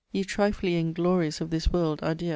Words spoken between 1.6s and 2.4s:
world, adieu!